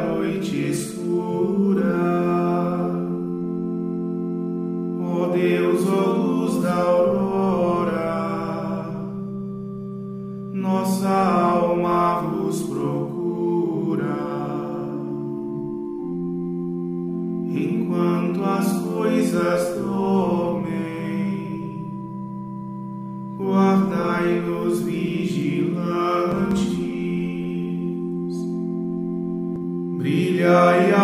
noite 0.00 0.70
escura. 0.70 1.21
yeah, 30.42 30.86
yeah. 30.88 31.01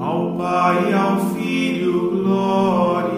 Ao 0.00 0.32
Pai 0.32 0.90
e 0.90 0.94
ao 0.94 1.20
Filho, 1.34 2.22
glória. 2.22 3.09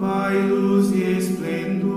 Pai, 0.00 0.48
luz 0.48 0.92
e 0.92 1.02
esplendor, 1.18 1.90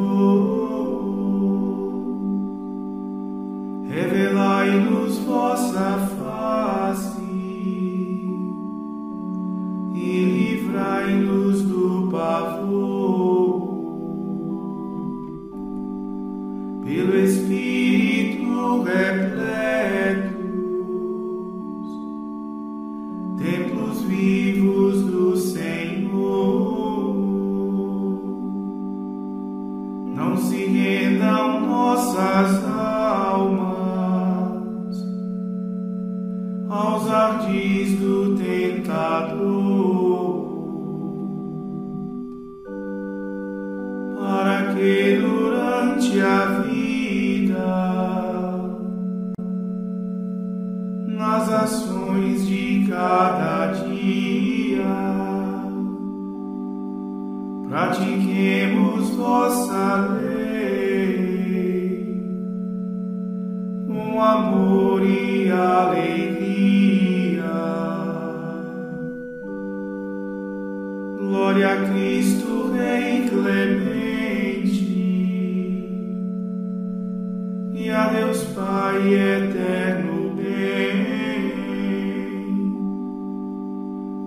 revelai-nos 3.88 5.19
vossa 5.19 6.12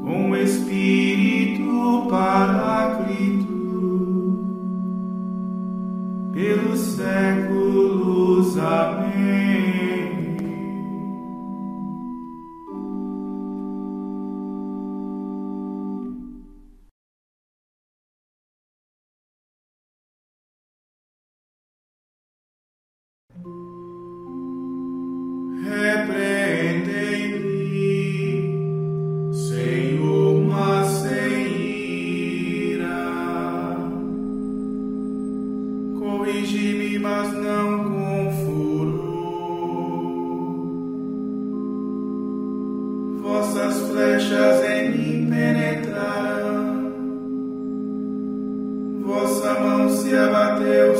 um 0.07 0.37
Espírito 0.37 2.07
Paráclito, 2.09 3.47
pelos 6.33 6.79
séculos. 6.79 8.57
Amém. 8.57 10.06
flechas 43.97 44.63
em 44.63 44.91
mim 44.91 45.31
penetraram. 45.31 46.93
Vossa 49.03 49.55
mão 49.55 49.89
se 49.89 50.15
abateu 50.15 50.95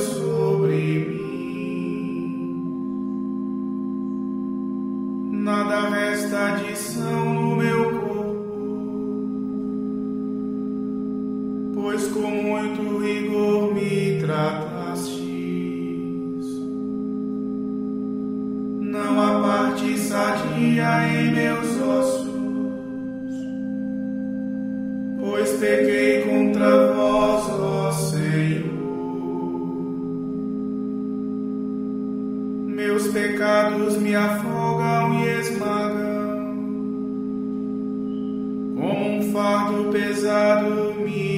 pesado 39.85 40.95
me 40.95 41.36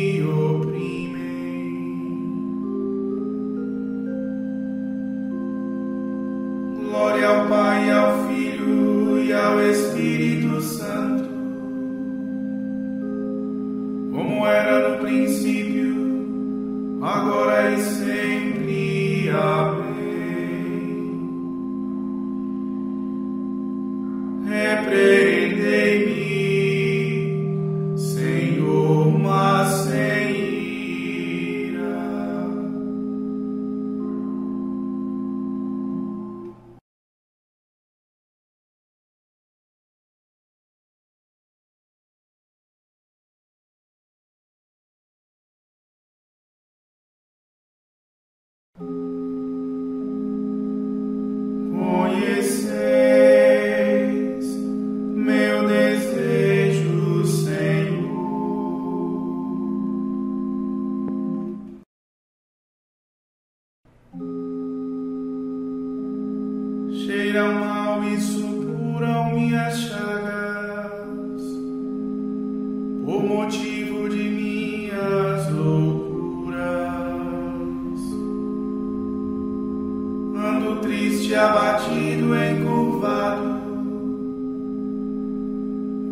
Ando 80.38 80.76
triste, 80.76 81.34
abatido, 81.34 82.32
é 82.32 82.52
encurvado, 82.52 83.60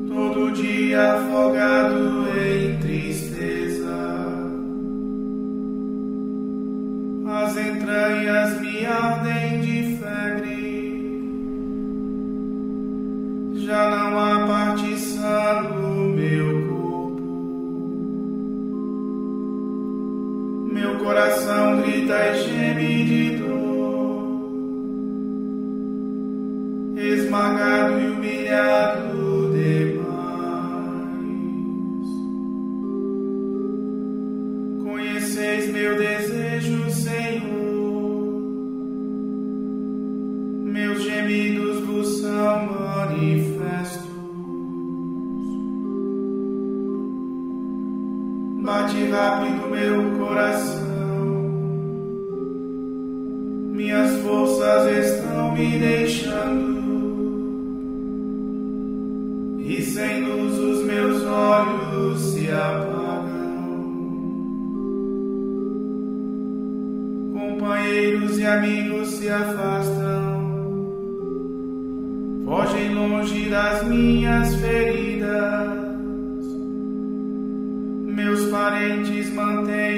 todo 0.09 0.51
dia 0.51 1.13
afogado 1.13 2.27
em 2.37 2.77
tristeza. 2.79 3.87
As 7.29 7.57
entranhas 7.57 8.61
me 8.61 8.85
ardem 8.85 9.61
de 9.61 9.97
febre, 9.97 11.31
já 13.65 13.89
não 13.91 14.19
há 14.19 14.45
parte 14.49 14.99
sã 14.99 15.63
no 15.63 16.09
meu 16.09 16.67
corpo. 16.67 17.23
Meu 20.73 20.99
coração 20.99 21.81
grita 21.81 22.15
e 22.15 22.46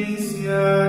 providência. 0.09 0.88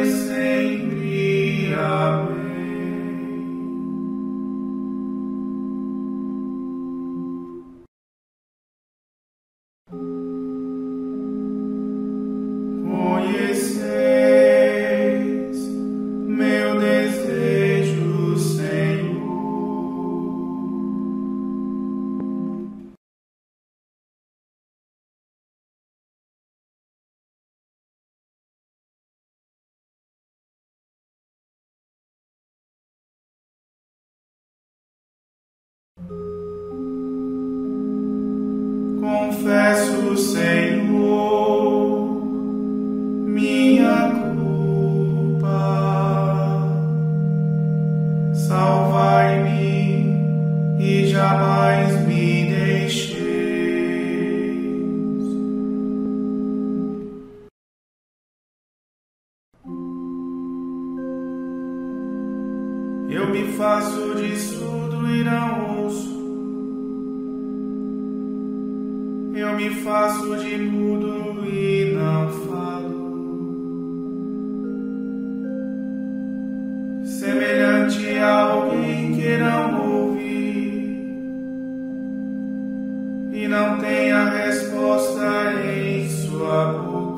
aparecer. 0.00 0.59
A 84.10 84.30
resposta 84.30 85.54
em 85.64 86.08
sua 86.08 86.72
boca. 86.72 87.09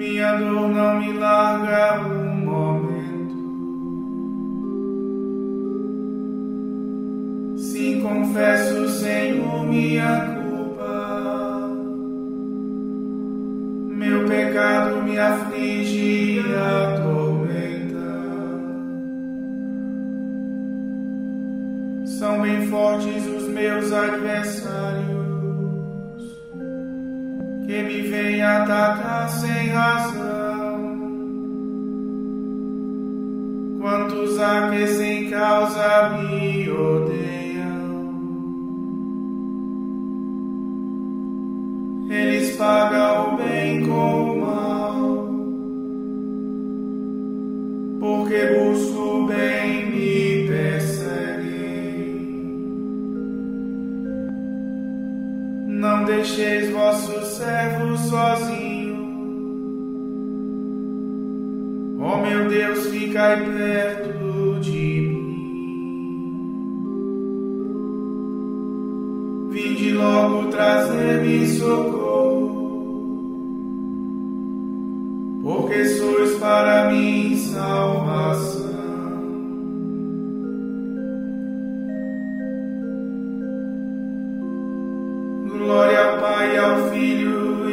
Minha 0.00 0.34
dor 0.36 0.70
não 0.70 0.98
me 0.98 1.12
larga 1.12 2.00
um 2.00 2.36
momento. 2.46 3.36
Sim, 7.58 8.00
confesso, 8.00 8.88
Senhor, 8.88 9.66
minha 9.66 10.40
culpa. 10.40 11.68
Meu 13.90 14.26
pecado 14.26 15.02
me 15.02 15.18
aflige 15.18 16.38
e 16.38 16.54
atormenta. 16.56 17.98
São 22.06 22.40
bem 22.40 22.66
fortes 22.68 23.26
os 23.26 23.48
meus 23.48 23.92
adversários 23.92 24.99
atacar 28.42 29.28
sem 29.28 29.68
razão. 29.68 30.30
Quantos 33.80 34.38
há 34.38 34.70
que 34.70 34.86
sem 34.86 35.30
causa 35.30 36.10
me 36.10 36.70
odeiam? 36.70 38.10
Eles 42.10 42.56
pagam 42.56 42.99
sozinho. 58.10 58.98
Oh, 62.02 62.16
meu 62.16 62.48
Deus, 62.48 62.86
ficai 62.86 63.36
perto 63.44 64.58
de 64.60 65.00
mim. 65.00 65.20
Vinde 69.50 69.92
logo 69.92 70.48
trazer-me 70.48 71.46
socorro, 71.46 72.50
porque 75.44 75.84
sois 75.84 76.36
para 76.38 76.90
mim 76.90 77.36
salvação. 77.36 78.70
Glória 85.48 86.00
ao 86.00 86.18
Pai, 86.18 86.58
ao 86.58 86.90
Filho 86.90 87.39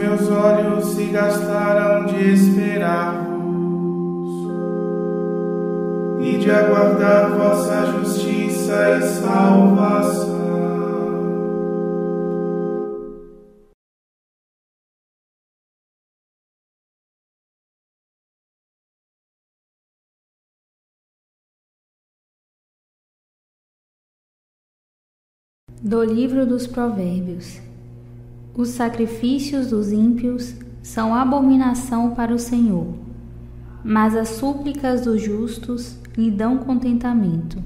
Meus 0.00 0.30
olhos 0.30 0.94
se 0.94 1.04
gastaram 1.08 2.06
de 2.06 2.32
esperar-vos 2.32 3.30
e 6.22 6.38
de 6.38 6.50
aguardar 6.50 7.36
vossa 7.36 7.84
justiça 7.92 8.96
e 8.96 9.02
salvação. 9.02 10.40
Do 25.82 26.02
livro 26.02 26.46
dos 26.46 26.66
Provérbios: 26.66 27.69
Os 28.54 28.70
sacrifícios 28.70 29.68
dos 29.68 29.92
ímpios 29.92 30.56
são 30.82 31.14
abominação 31.14 32.10
para 32.10 32.34
o 32.34 32.38
Senhor, 32.38 32.88
mas 33.84 34.16
as 34.16 34.30
súplicas 34.30 35.02
dos 35.02 35.22
justos 35.22 35.96
lhe 36.16 36.30
dão 36.30 36.58
contentamento. 36.58 37.62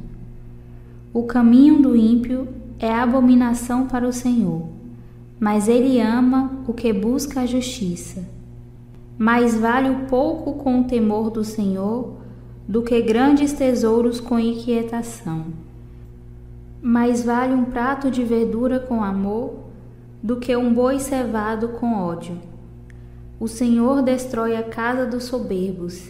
O 1.13 1.23
caminho 1.23 1.81
do 1.81 1.97
ímpio 1.97 2.49
é 2.79 2.93
abominação 2.93 3.87
para 3.87 4.07
o 4.07 4.13
Senhor, 4.13 4.69
mas 5.41 5.69
ele 5.69 6.01
ama 6.01 6.51
o 6.67 6.73
que 6.75 6.93
busca 6.93 7.41
a 7.41 7.47
justiça. 7.47 8.23
Mais 9.17 9.57
vale 9.57 9.89
o 9.89 10.07
pouco 10.07 10.55
com 10.55 10.81
o 10.81 10.85
temor 10.85 11.31
do 11.31 11.45
Senhor 11.45 12.17
do 12.69 12.83
que 12.83 13.01
grandes 13.01 13.53
tesouros 13.53 14.21
com 14.21 14.39
inquietação. 14.39 15.47
Mais 16.83 17.23
vale 17.23 17.55
um 17.55 17.65
prato 17.65 18.11
de 18.11 18.23
verdura 18.25 18.79
com 18.79 19.03
amor 19.03 19.64
do 20.25 20.37
que 20.37 20.57
um 20.57 20.73
boi 20.73 20.99
cevado 20.99 21.69
com 21.69 21.93
ódio. 21.93 22.41
O 23.39 23.47
Senhor 23.47 24.01
destrói 24.01 24.57
a 24.57 24.63
casa 24.63 25.05
dos 25.05 25.25
soberbos 25.25 26.09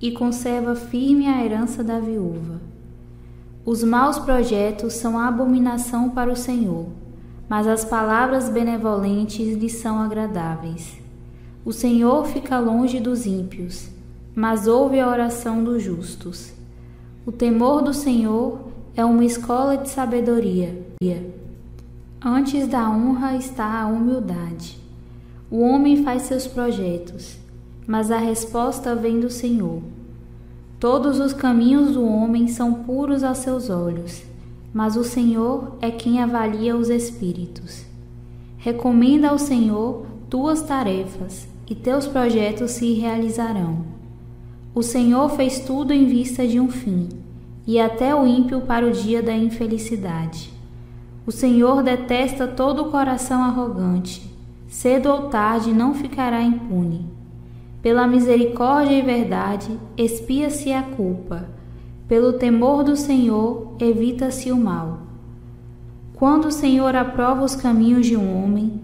e 0.00 0.12
conserva 0.12 0.76
firme 0.76 1.26
a 1.26 1.44
herança 1.44 1.82
da 1.82 1.98
viúva. 1.98 2.60
Os 3.64 3.82
maus 3.82 4.20
projetos 4.20 4.92
são 4.92 5.18
abominação 5.18 6.10
para 6.10 6.30
o 6.30 6.36
Senhor, 6.36 6.86
mas 7.48 7.66
as 7.66 7.84
palavras 7.84 8.48
benevolentes 8.48 9.56
lhe 9.56 9.68
são 9.68 9.98
agradáveis. 9.98 10.98
O 11.64 11.72
Senhor 11.72 12.24
fica 12.24 12.60
longe 12.60 13.00
dos 13.00 13.26
ímpios, 13.26 13.88
mas 14.32 14.68
ouve 14.68 15.00
a 15.00 15.08
oração 15.08 15.64
dos 15.64 15.82
justos. 15.82 16.52
O 17.26 17.32
temor 17.32 17.82
do 17.82 17.92
Senhor 17.92 18.60
é 18.94 19.04
uma 19.04 19.24
escola 19.24 19.76
de 19.76 19.88
sabedoria. 19.88 20.86
Antes 22.28 22.66
da 22.66 22.90
honra 22.90 23.36
está 23.36 23.82
a 23.82 23.86
humildade. 23.86 24.80
O 25.48 25.60
homem 25.60 26.02
faz 26.02 26.22
seus 26.22 26.44
projetos, 26.44 27.36
mas 27.86 28.10
a 28.10 28.18
resposta 28.18 28.96
vem 28.96 29.20
do 29.20 29.30
Senhor. 29.30 29.80
Todos 30.80 31.20
os 31.20 31.32
caminhos 31.32 31.92
do 31.92 32.04
homem 32.04 32.48
são 32.48 32.82
puros 32.82 33.22
aos 33.22 33.38
seus 33.38 33.70
olhos, 33.70 34.24
mas 34.74 34.96
o 34.96 35.04
Senhor 35.04 35.76
é 35.80 35.88
quem 35.88 36.20
avalia 36.20 36.76
os 36.76 36.90
espíritos. 36.90 37.86
Recomenda 38.58 39.28
ao 39.28 39.38
Senhor 39.38 40.04
tuas 40.28 40.62
tarefas, 40.62 41.46
e 41.70 41.76
teus 41.76 42.08
projetos 42.08 42.72
se 42.72 42.92
realizarão. 42.94 43.84
O 44.74 44.82
Senhor 44.82 45.28
fez 45.28 45.60
tudo 45.60 45.92
em 45.92 46.06
vista 46.06 46.44
de 46.44 46.58
um 46.58 46.68
fim, 46.68 47.08
e 47.64 47.78
até 47.78 48.12
o 48.12 48.26
ímpio 48.26 48.62
para 48.62 48.84
o 48.84 48.90
dia 48.90 49.22
da 49.22 49.32
infelicidade. 49.32 50.55
O 51.26 51.32
Senhor 51.32 51.82
detesta 51.82 52.46
todo 52.46 52.82
o 52.82 52.90
coração 52.92 53.42
arrogante, 53.42 54.32
cedo 54.68 55.08
ou 55.08 55.22
tarde 55.22 55.72
não 55.72 55.92
ficará 55.92 56.40
impune. 56.40 57.04
Pela 57.82 58.06
misericórdia 58.06 58.94
e 58.96 59.02
verdade, 59.02 59.76
expia-se 59.96 60.72
a 60.72 60.84
culpa. 60.84 61.48
Pelo 62.06 62.34
temor 62.34 62.84
do 62.84 62.94
Senhor, 62.94 63.74
evita-se 63.80 64.52
o 64.52 64.56
mal. 64.56 65.00
Quando 66.14 66.44
o 66.44 66.52
Senhor 66.52 66.94
aprova 66.94 67.42
os 67.44 67.56
caminhos 67.56 68.06
de 68.06 68.16
um 68.16 68.44
homem, 68.44 68.80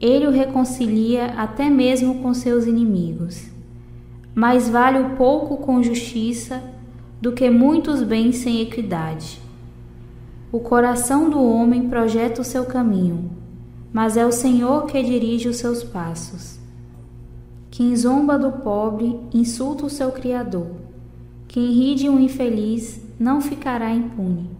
ele 0.00 0.26
o 0.26 0.30
reconcilia 0.30 1.26
até 1.36 1.68
mesmo 1.68 2.22
com 2.22 2.32
seus 2.32 2.64
inimigos. 2.64 3.50
Mais 4.34 4.66
vale 4.66 4.98
o 4.98 5.10
pouco 5.10 5.58
com 5.58 5.82
justiça 5.82 6.62
do 7.20 7.32
que 7.32 7.50
muitos 7.50 8.02
bens 8.02 8.36
sem 8.36 8.62
equidade. 8.62 9.42
O 10.52 10.60
coração 10.60 11.30
do 11.30 11.42
homem 11.42 11.88
projeta 11.88 12.42
o 12.42 12.44
seu 12.44 12.66
caminho, 12.66 13.30
mas 13.90 14.18
é 14.18 14.26
o 14.26 14.30
Senhor 14.30 14.84
que 14.84 15.02
dirige 15.02 15.48
os 15.48 15.56
seus 15.56 15.82
passos. 15.82 16.58
Quem 17.70 17.96
zomba 17.96 18.38
do 18.38 18.52
pobre 18.52 19.18
insulta 19.32 19.86
o 19.86 19.90
seu 19.90 20.12
Criador. 20.12 20.68
Quem 21.48 21.72
ri 21.72 21.94
de 21.94 22.06
um 22.06 22.20
infeliz 22.20 23.00
não 23.18 23.40
ficará 23.40 23.90
impune. 23.94 24.50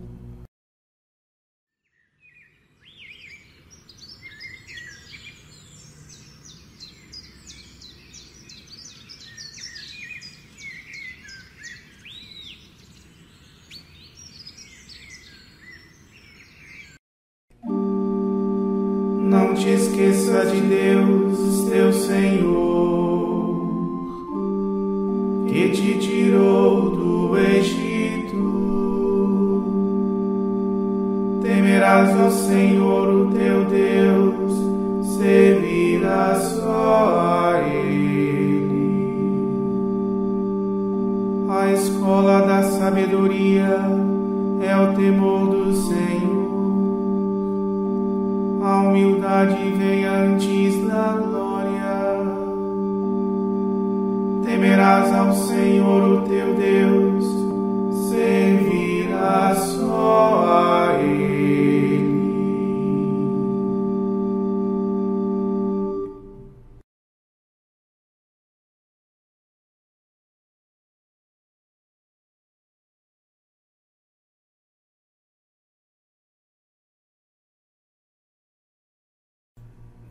Não 19.32 19.51
te 19.62 19.74
esqueça 19.74 20.44
de 20.46 20.60
Deus, 20.60 21.64
teu 21.70 21.92
Senhor, 21.92 22.71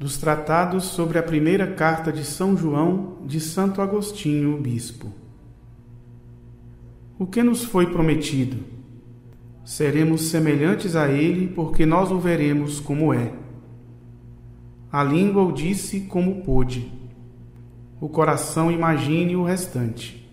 dos 0.02 0.18
tratados 0.18 0.86
sobre 0.86 1.20
a 1.20 1.22
primeira 1.22 1.68
carta 1.68 2.12
de 2.12 2.26
São 2.26 2.58
João 2.58 3.18
de 3.24 3.40
Santo 3.40 3.84
Agostinho, 3.84 4.58
Bispo. 4.58 5.14
O 7.20 7.28
que 7.28 7.44
nos 7.44 7.64
foi 7.64 7.86
prometido? 7.86 8.58
Seremos 9.64 10.24
semelhantes 10.24 10.96
a 10.96 11.08
ele, 11.08 11.48
porque 11.50 11.86
nós 11.86 12.10
o 12.10 12.18
veremos 12.18 12.80
como 12.80 13.14
é. 13.14 13.32
A 14.92 15.04
língua 15.04 15.44
o 15.44 15.52
disse 15.52 16.00
como 16.00 16.42
pôde. 16.42 16.92
O 18.02 18.10
coração 18.10 18.72
imagine 18.72 19.36
o 19.36 19.44
restante. 19.44 20.28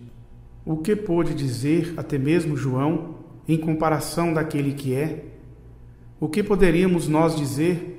O 0.65 0.79
que 0.79 0.97
pôde 0.97 1.35
dizer 1.35 1.93
até 1.95 2.17
mesmo 2.17 2.57
João 2.57 3.17
em 3.47 3.59
comparação 3.59 4.33
daquele 4.33 4.73
que 4.73 4.95
é? 4.95 5.27
O 6.19 6.27
que 6.27 6.43
poderíamos 6.43 7.07
nós 7.07 7.37
dizer 7.37 7.98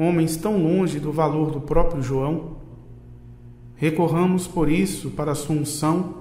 homens 0.00 0.36
tão 0.36 0.62
longe 0.62 0.98
do 0.98 1.12
valor 1.12 1.50
do 1.50 1.60
próprio 1.60 2.02
João? 2.02 2.56
Recorramos 3.76 4.46
por 4.46 4.70
isso 4.70 5.10
para 5.10 5.32
a 5.32 5.34
sua 5.34 5.56
unção, 5.56 6.16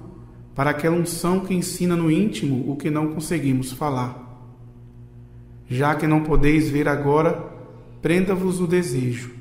para 0.55 0.69
aquela 0.69 0.95
unção 0.95 1.41
que 1.41 1.53
ensina 1.53 1.95
no 1.95 2.11
íntimo 2.11 2.71
o 2.71 2.75
que 2.75 2.89
não 2.89 3.13
conseguimos 3.13 3.71
falar. 3.71 4.27
Já 5.67 5.95
que 5.95 6.07
não 6.07 6.23
podeis 6.23 6.69
ver 6.69 6.87
agora, 6.87 7.33
prenda-vos 8.01 8.59
o 8.59 8.67
desejo. 8.67 9.31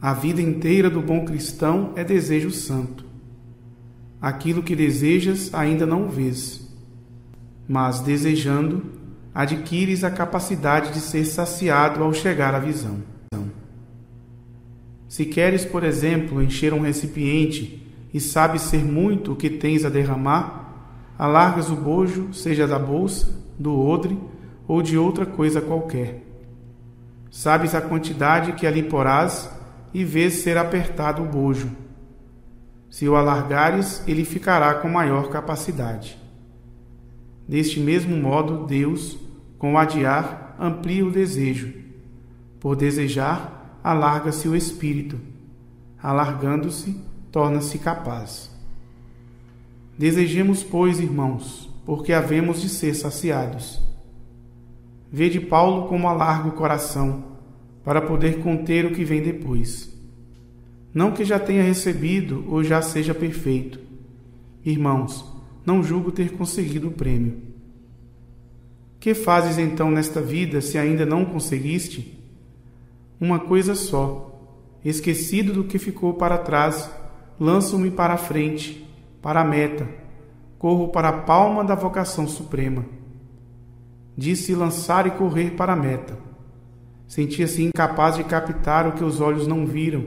A 0.00 0.14
vida 0.14 0.40
inteira 0.40 0.88
do 0.88 1.00
bom 1.00 1.24
cristão 1.24 1.92
é 1.96 2.02
desejo 2.02 2.50
santo. 2.50 3.04
Aquilo 4.20 4.62
que 4.62 4.76
desejas 4.76 5.52
ainda 5.54 5.86
não 5.86 6.08
vês, 6.08 6.68
mas 7.68 8.00
desejando, 8.00 8.82
adquires 9.34 10.04
a 10.04 10.10
capacidade 10.10 10.92
de 10.92 11.00
ser 11.00 11.24
saciado 11.24 12.02
ao 12.02 12.12
chegar 12.12 12.54
à 12.54 12.58
visão. 12.58 12.98
Se 15.08 15.24
queres, 15.24 15.64
por 15.64 15.82
exemplo, 15.82 16.42
encher 16.42 16.72
um 16.72 16.80
recipiente 16.80 17.84
e 18.14 18.20
sabes 18.20 18.62
ser 18.62 18.84
muito 18.84 19.32
o 19.32 19.36
que 19.36 19.50
tens 19.50 19.84
a 19.84 19.88
derramar, 19.88 21.14
alargas 21.18 21.68
o 21.68 21.74
bojo, 21.76 22.32
seja 22.32 22.66
da 22.66 22.78
bolsa, 22.78 23.28
do 23.58 23.76
odre 23.76 24.16
ou 24.68 24.80
de 24.80 24.96
outra 24.96 25.26
coisa 25.26 25.60
qualquer. 25.60 26.22
Sabes 27.28 27.74
a 27.74 27.80
quantidade 27.80 28.52
que 28.52 28.66
ali 28.66 28.82
porás 28.82 29.50
e 29.92 30.04
vês 30.04 30.34
ser 30.34 30.56
apertado 30.56 31.22
o 31.22 31.26
bojo. 31.26 31.70
Se 32.88 33.08
o 33.08 33.16
alargares, 33.16 34.02
ele 34.06 34.24
ficará 34.24 34.74
com 34.74 34.88
maior 34.88 35.28
capacidade. 35.28 36.19
Deste 37.50 37.80
mesmo 37.80 38.16
modo, 38.16 38.64
Deus, 38.64 39.18
com 39.58 39.74
o 39.74 39.76
adiar, 39.76 40.54
amplia 40.56 41.04
o 41.04 41.10
desejo. 41.10 41.74
Por 42.60 42.76
desejar, 42.76 43.76
alarga-se 43.82 44.46
o 44.46 44.54
espírito. 44.54 45.18
Alargando-se, 46.00 46.96
torna-se 47.32 47.76
capaz. 47.80 48.56
Desejemos, 49.98 50.62
pois, 50.62 51.00
irmãos, 51.00 51.68
porque 51.84 52.12
havemos 52.12 52.62
de 52.62 52.68
ser 52.68 52.94
saciados. 52.94 53.82
Vede 55.10 55.40
Paulo 55.40 55.88
como 55.88 56.06
alarga 56.06 56.50
o 56.50 56.52
coração, 56.52 57.24
para 57.82 58.00
poder 58.00 58.38
conter 58.44 58.86
o 58.86 58.92
que 58.92 59.04
vem 59.04 59.22
depois. 59.22 59.92
Não 60.94 61.10
que 61.10 61.24
já 61.24 61.40
tenha 61.40 61.64
recebido 61.64 62.44
ou 62.46 62.62
já 62.62 62.80
seja 62.80 63.12
perfeito. 63.12 63.80
Irmãos, 64.64 65.29
não 65.64 65.82
julgo 65.82 66.10
ter 66.10 66.32
conseguido 66.32 66.88
o 66.88 66.92
prêmio. 66.92 67.38
Que 68.98 69.14
fazes 69.14 69.58
então 69.58 69.90
nesta 69.90 70.20
vida 70.20 70.60
se 70.60 70.76
ainda 70.76 71.06
não 71.06 71.24
conseguiste? 71.24 72.18
Uma 73.20 73.38
coisa 73.38 73.74
só, 73.74 74.38
esquecido 74.84 75.52
do 75.52 75.64
que 75.64 75.78
ficou 75.78 76.14
para 76.14 76.38
trás, 76.38 76.90
lanço-me 77.38 77.90
para 77.90 78.14
a 78.14 78.18
frente, 78.18 78.86
para 79.22 79.40
a 79.40 79.44
meta, 79.44 79.88
corro 80.58 80.88
para 80.88 81.08
a 81.08 81.18
palma 81.22 81.64
da 81.64 81.74
vocação 81.74 82.28
suprema. 82.28 82.84
Disse 84.16 84.54
lançar 84.54 85.06
e 85.06 85.10
correr 85.10 85.52
para 85.52 85.72
a 85.72 85.76
meta. 85.76 86.18
Sentia-se 87.06 87.62
incapaz 87.62 88.16
de 88.16 88.24
captar 88.24 88.86
o 88.86 88.92
que 88.92 89.02
os 89.02 89.20
olhos 89.20 89.46
não 89.46 89.66
viram, 89.66 90.04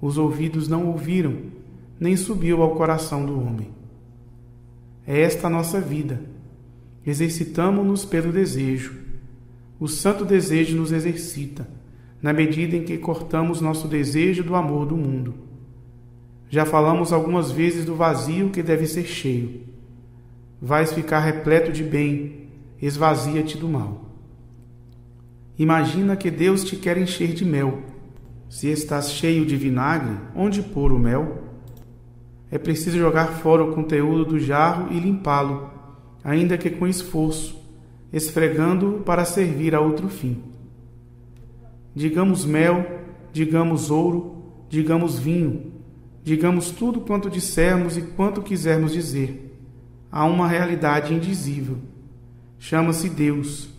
os 0.00 0.18
ouvidos 0.18 0.66
não 0.68 0.88
ouviram, 0.88 1.36
nem 1.98 2.16
subiu 2.16 2.60
ao 2.62 2.74
coração 2.74 3.24
do 3.24 3.40
homem. 3.40 3.81
É 5.06 5.20
esta 5.20 5.46
a 5.46 5.50
nossa 5.50 5.80
vida. 5.80 6.20
Exercitamo-nos 7.04 8.04
pelo 8.04 8.32
desejo. 8.32 8.94
O 9.80 9.88
santo 9.88 10.24
desejo 10.24 10.76
nos 10.76 10.92
exercita, 10.92 11.68
na 12.20 12.32
medida 12.32 12.76
em 12.76 12.84
que 12.84 12.98
cortamos 12.98 13.60
nosso 13.60 13.88
desejo 13.88 14.44
do 14.44 14.54
amor 14.54 14.86
do 14.86 14.96
mundo. 14.96 15.34
Já 16.48 16.64
falamos 16.64 17.12
algumas 17.12 17.50
vezes 17.50 17.84
do 17.84 17.96
vazio 17.96 18.50
que 18.50 18.62
deve 18.62 18.86
ser 18.86 19.04
cheio. 19.04 19.62
Vais 20.60 20.92
ficar 20.92 21.18
repleto 21.18 21.72
de 21.72 21.82
bem, 21.82 22.48
esvazia-te 22.80 23.58
do 23.58 23.68
mal. 23.68 24.12
Imagina 25.58 26.14
que 26.14 26.30
Deus 26.30 26.62
te 26.62 26.76
quer 26.76 26.96
encher 26.96 27.34
de 27.34 27.44
mel. 27.44 27.82
Se 28.48 28.68
estás 28.68 29.12
cheio 29.12 29.44
de 29.44 29.56
vinagre, 29.56 30.16
onde 30.36 30.62
pôr 30.62 30.92
o 30.92 30.98
mel? 30.98 31.41
É 32.52 32.58
preciso 32.58 32.98
jogar 32.98 33.38
fora 33.38 33.64
o 33.64 33.72
conteúdo 33.72 34.26
do 34.26 34.38
jarro 34.38 34.92
e 34.92 35.00
limpá-lo, 35.00 35.70
ainda 36.22 36.58
que 36.58 36.68
com 36.68 36.86
esforço, 36.86 37.58
esfregando-o 38.12 39.00
para 39.00 39.24
servir 39.24 39.74
a 39.74 39.80
outro 39.80 40.06
fim. 40.10 40.36
Digamos 41.94 42.44
mel, 42.44 42.86
digamos 43.32 43.90
ouro, 43.90 44.52
digamos 44.68 45.18
vinho, 45.18 45.72
digamos 46.22 46.70
tudo 46.70 47.00
quanto 47.00 47.30
dissermos 47.30 47.96
e 47.96 48.02
quanto 48.02 48.42
quisermos 48.42 48.92
dizer. 48.92 49.58
Há 50.10 50.26
uma 50.26 50.46
realidade 50.46 51.14
indizível. 51.14 51.78
Chama-se 52.58 53.08
Deus. 53.08 53.70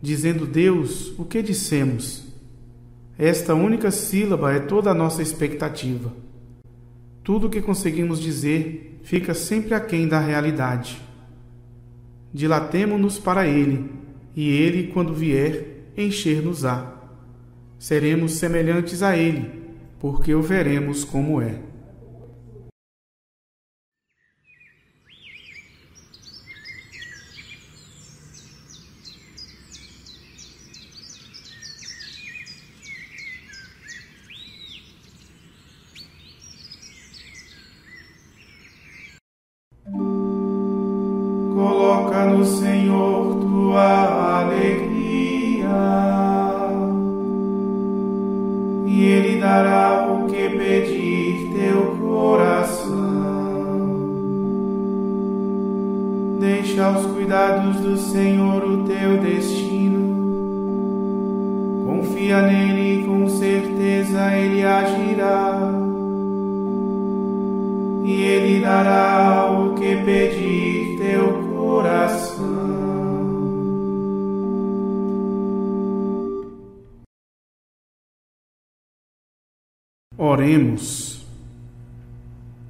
Dizendo 0.00 0.46
Deus, 0.46 1.12
o 1.18 1.26
que 1.26 1.42
dissemos? 1.42 2.24
Esta 3.18 3.54
única 3.54 3.90
sílaba 3.90 4.54
é 4.54 4.58
toda 4.58 4.90
a 4.90 4.94
nossa 4.94 5.20
expectativa. 5.20 6.10
Tudo 7.30 7.46
o 7.46 7.48
que 7.48 7.62
conseguimos 7.62 8.20
dizer 8.20 8.98
fica 9.04 9.34
sempre 9.34 9.72
aquém 9.72 10.08
da 10.08 10.18
realidade. 10.18 11.00
Dilatemo-nos 12.34 13.20
para 13.20 13.46
Ele, 13.46 13.88
e 14.34 14.48
Ele, 14.50 14.88
quando 14.88 15.14
vier, 15.14 15.92
encher-nos-á. 15.96 16.92
Seremos 17.78 18.32
semelhantes 18.32 19.00
a 19.00 19.16
Ele, 19.16 19.48
porque 20.00 20.34
o 20.34 20.42
veremos 20.42 21.04
como 21.04 21.40
é. 21.40 21.60
Coloca 42.00 42.24
no 42.24 42.44
Senhor 42.46 43.34
tua 43.40 44.40
alegria, 44.40 45.68
e 48.86 49.04
Ele 49.04 49.38
dará 49.38 50.10
o 50.10 50.26
que 50.26 50.48
pedir 50.48 51.52
teu 51.54 51.96
coração. 52.00 52.88
Deixa 56.40 56.86
aos 56.86 57.04
cuidados 57.04 57.76
do 57.80 57.98
Senhor 57.98 58.64
o 58.64 58.84
teu 58.84 59.18
destino. 59.18 60.00
Confia 61.84 62.40
nele 62.40 63.02
e 63.02 63.04
com 63.04 63.28
certeza 63.28 64.34
ele 64.38 64.64
agirá 64.64 65.70
e 68.10 68.22
Ele 68.22 68.60
dará 68.60 69.52
o 69.52 69.74
que 69.74 69.96
pedir 69.96 70.59
Oremos. 80.40 81.20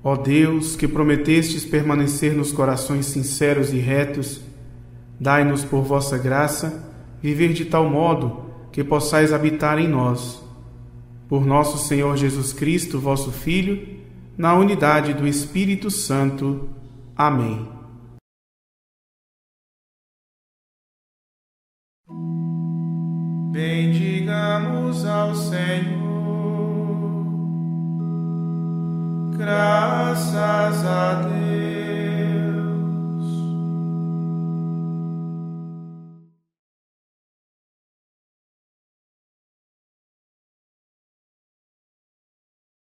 Ó 0.03 0.17
Deus, 0.17 0.75
que 0.75 0.89
prometestes 0.89 1.65
permanecer 1.65 2.35
nos 2.35 2.51
corações 2.51 3.07
sinceros 3.07 3.73
e 3.73 3.77
retos, 3.77 4.41
dai-nos 5.21 5.63
por 5.65 5.83
vossa 5.83 6.19
graça 6.19 6.91
viver 7.23 7.53
de 7.53 7.67
tal 7.67 7.89
modo 7.89 8.43
que 8.73 8.83
possais 8.83 9.33
habitar 9.33 9.79
em 9.79 9.87
nós. 9.87 10.43
Por 11.29 11.47
nosso 11.47 11.79
Senhor 11.79 12.17
Jesus 12.17 12.53
Cristo, 12.53 12.99
vosso 12.99 13.31
Filho, 13.31 14.01
na 14.37 14.53
unidade 14.55 15.15
do 15.15 15.29
Espírito 15.29 15.93
Santo. 15.93 16.69
Amém. 17.15 17.69
Bendigamos 23.53 25.05
ao 25.05 25.37
Senhor. 25.37 26.10
Graças 29.37 30.85
a 30.87 31.15
Deus. 31.29 31.80